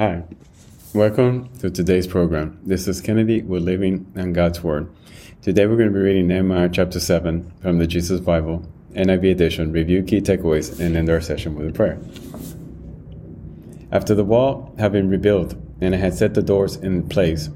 [0.00, 0.24] Hi,
[0.94, 2.58] welcome to today's program.
[2.62, 4.90] This is Kennedy with Living on God's Word.
[5.42, 9.72] Today we're going to be reading Nehemiah chapter 7 from the Jesus Bible, NIV edition,
[9.72, 11.98] review key takeaways, and end our session with a prayer.
[13.92, 17.50] After the wall had been rebuilt and I had set the doors in place,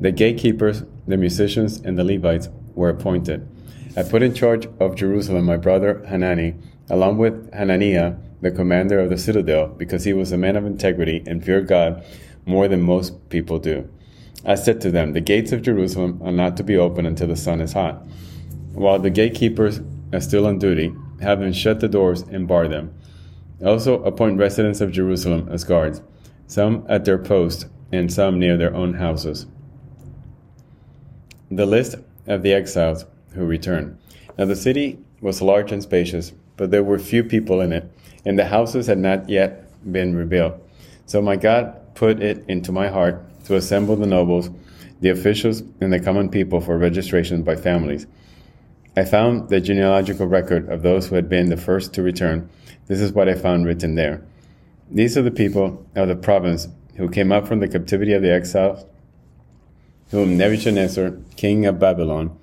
[0.00, 3.46] the gatekeepers, the musicians, and the Levites were appointed.
[3.98, 6.54] I put in charge of Jerusalem my brother Hanani,
[6.88, 11.22] along with Hananiah, the commander of the citadel, because he was a man of integrity
[11.26, 12.04] and feared God
[12.44, 13.88] more than most people do.
[14.44, 17.36] I said to them, The gates of Jerusalem are not to be opened until the
[17.36, 18.06] sun is hot.
[18.72, 19.80] While the gatekeepers
[20.12, 22.94] are still on duty, have them shut the doors and bar them.
[23.64, 26.02] Also appoint residents of Jerusalem as guards,
[26.46, 29.46] some at their post and some near their own houses.
[31.50, 31.96] The list
[32.26, 33.98] of the exiles who returned.
[34.36, 37.90] Now the city was large and spacious, but there were few people in it,
[38.24, 40.54] and the houses had not yet been rebuilt.
[41.06, 44.50] So my God put it into my heart to assemble the nobles,
[45.00, 48.06] the officials, and the common people for registration by families.
[48.96, 52.48] I found the genealogical record of those who had been the first to return.
[52.86, 54.24] This is what I found written there.
[54.92, 58.32] These are the people of the province who came up from the captivity of the
[58.32, 58.84] exiles,
[60.12, 62.38] whom Nebuchadnezzar, king of Babylon,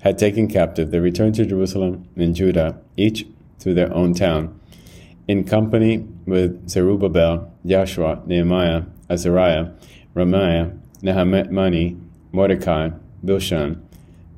[0.00, 0.90] had taken captive.
[0.90, 3.26] They returned to Jerusalem and Judah, each
[3.60, 4.60] to their own town
[5.30, 9.70] in company with Zerubbabel, Joshua, Nehemiah, Azariah,
[10.16, 12.00] Raamiah, Nahamani,
[12.32, 12.90] Mordecai,
[13.24, 13.80] Bilshan,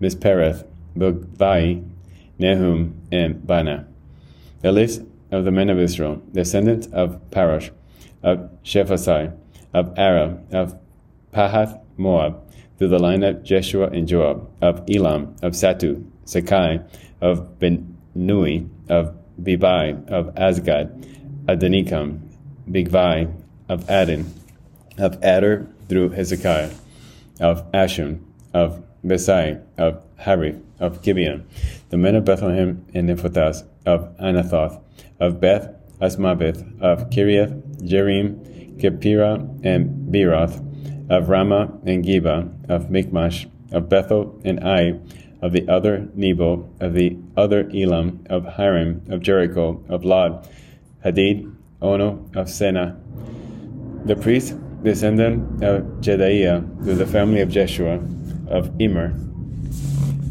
[0.03, 1.83] Mispereth, Bilgai,
[2.39, 3.87] Nehum, and Baanah.
[4.61, 7.71] The list of the men of Israel, descendants of Parosh,
[8.23, 9.35] of Shephasai,
[9.73, 10.79] of Arah, of
[11.33, 12.39] Pahath Moab,
[12.83, 16.85] through the line of Jeshua and Joab, of Elam, of Zattu, Zakkai,
[17.21, 20.91] of Binnui, of Bebai, of Azgad,
[21.45, 22.19] Adonikam,
[22.69, 23.33] Bigvai,
[23.69, 24.35] of Adin,
[24.99, 26.73] of Adar through Hezekiah,
[27.39, 28.19] of Ashun,
[28.53, 31.47] of Bezai, of Hariph, of Gibeon,
[31.91, 34.83] the men of Bethlehem and Nephothas, of Anathoth,
[35.21, 40.72] of Beth Azmaveth, of Kiriath, Jearim, Kephirah, and Beeroth,
[41.09, 44.99] of Ramah and Geba, of Mikmash, of Bethel and Ai,
[45.41, 50.49] of the other Nebo, of the other Elam, of Hiram, of Jericho, of Lod,
[51.05, 52.97] Hadid, Ono, of Senaah.
[54.07, 58.01] The priest, descendant of Jedaiah, through the family of Jeshua,
[58.49, 59.15] of Immer,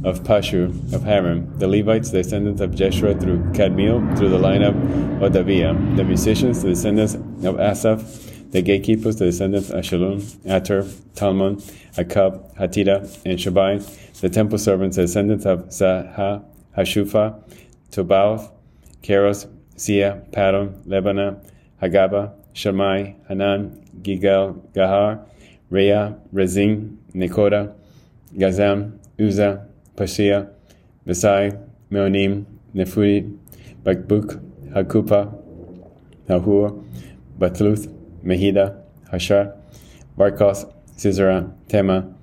[0.03, 4.73] of Pashu, of Haram, the Levites, descendants of Jeshua through Kadmiel, through the line of
[4.73, 10.83] Hodaviah, the musicians, the descendants of Asaph, the gatekeepers, the descendants of Shallum, Ater,
[11.15, 11.55] Talmon,
[11.95, 13.81] Akkub, Hatita, and Shobai,
[14.19, 16.43] the temple servants, the descendants of Zaha,
[16.77, 17.41] Hasupha,
[17.91, 18.51] Tabbaoth,
[19.01, 21.41] Keros, Zia, Padon, Lebanon,
[21.81, 25.25] Hagaba, Shammai, Hanan, Gigel, Gahar,
[25.69, 27.73] Rea, Rezin, Nekoda,
[28.35, 30.49] Gazzam, Uzza, Paseah,
[31.07, 31.57] Besai,
[31.89, 32.45] Meunim,
[32.75, 33.37] Nefui,
[33.83, 34.39] Bakbuk,
[34.73, 35.33] Hakupha,
[36.27, 36.85] Nahur,
[37.39, 39.55] Batluth, Mehida, Hashar,
[40.17, 42.13] Barkos, Sisera, Temah,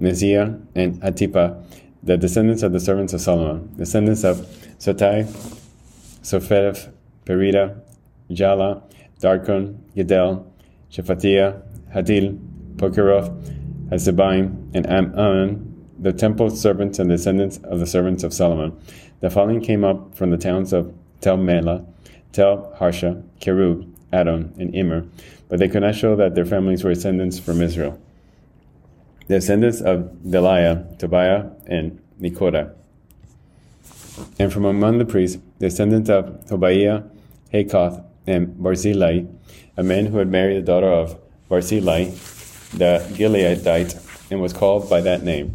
[0.00, 1.64] Neziah, and Hatipha,
[2.02, 4.38] the descendants of the servants of Solomon, descendants of
[4.78, 5.24] Sotai,
[6.22, 6.90] Sophev,
[7.24, 7.80] Perida,
[8.30, 8.82] Jaala,
[9.20, 10.44] Darkon, Giddel,
[10.90, 11.62] Shephatiah,
[11.94, 12.38] Hadil,
[12.76, 13.30] Pokereth,
[13.90, 18.76] Hazzebaim, and Amon, the temple servants and descendants of the servants of Solomon.
[19.20, 21.86] The following came up from the towns of Tel Melah,
[22.32, 25.06] Tel Harsha, Kerub, Addon, and Immer,
[25.48, 28.00] but they could not show that their families were descendants from Israel.
[29.28, 32.74] The descendants of Delaiah, Tobiah, and Nekoda.
[34.38, 37.02] And from among the priests, the descendants of Tobiah,
[37.52, 39.24] Hakoth, and Barzillai,
[39.76, 41.18] a man who had married the daughter of
[41.48, 42.10] Barzillai,
[42.74, 45.54] the Gileadite, and was called by that name.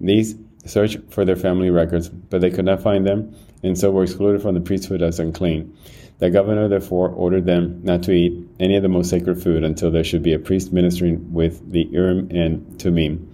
[0.00, 4.02] These searched for their family records, but they could not find them, and so were
[4.02, 5.76] excluded from the priesthood as unclean.
[6.18, 9.90] The governor therefore ordered them not to eat any of the most sacred food until
[9.90, 13.32] there should be a priest ministering with the Urim and Thummim.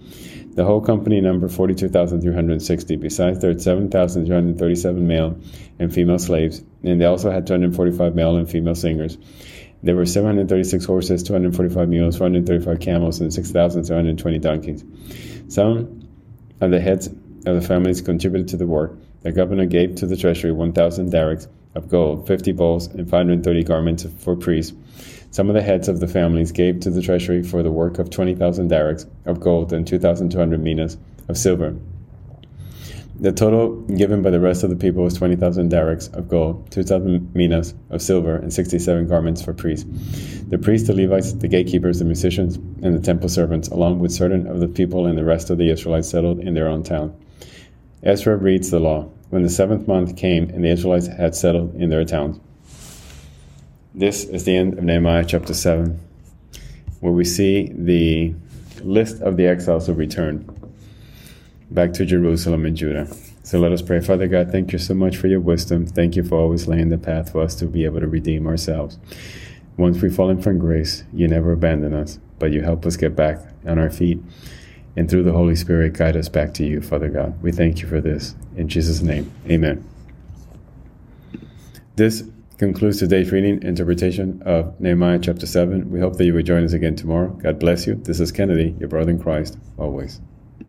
[0.55, 2.95] The whole company numbered 42,360.
[2.97, 5.39] Besides, there were 7,337 male
[5.79, 9.17] and female slaves, and they also had 245 male and female singers.
[9.81, 14.83] There were 736 horses, 245 mules, 435 camels, and 6,720 donkeys.
[15.47, 16.07] Some
[16.61, 18.97] of the heads of the families contributed to the work.
[19.21, 24.05] The governor gave to the treasury 1,000 darics of gold, 50 bowls, and 530 garments
[24.19, 24.73] for priests.
[25.31, 28.09] Some of the heads of the families gave to the treasury for the work of
[28.09, 30.97] 20,000 darics of gold and 2,200 minas
[31.27, 31.75] of silver.
[33.19, 37.33] The total given by the rest of the people was 20,000 darics of gold, 2,000
[37.35, 39.85] minas of silver, and 67 garments for priests.
[40.49, 44.47] The priests, the Levites, the gatekeepers, the musicians, and the temple servants, along with certain
[44.47, 47.15] of the people and the rest of the Israelites, settled in their own town.
[48.01, 49.09] Ezra reads the law.
[49.33, 52.39] When the seventh month came and the Israelites had settled in their towns.
[53.95, 55.99] This is the end of Nehemiah chapter 7,
[56.99, 58.35] where we see the
[58.83, 60.47] list of the exiles who returned
[61.71, 63.07] back to Jerusalem and Judah.
[63.41, 64.01] So let us pray.
[64.01, 65.87] Father God, thank you so much for your wisdom.
[65.87, 68.99] Thank you for always laying the path for us to be able to redeem ourselves.
[69.77, 73.39] Once we've fallen from grace, you never abandon us, but you help us get back
[73.65, 74.19] on our feet.
[74.95, 77.41] And through the Holy Spirit, guide us back to you, Father God.
[77.41, 78.35] We thank you for this.
[78.55, 79.87] In Jesus' name, amen.
[81.95, 82.23] This
[82.57, 85.91] concludes today's reading interpretation of Nehemiah chapter 7.
[85.91, 87.29] We hope that you will join us again tomorrow.
[87.29, 87.95] God bless you.
[87.95, 90.21] This is Kennedy, your brother in Christ, always.